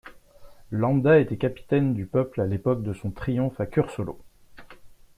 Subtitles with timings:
[0.71, 4.17] Lamba était capitaine du peuple à l'époque de son triomphe à Cursolo.